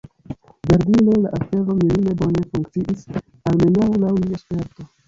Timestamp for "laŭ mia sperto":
4.07-4.93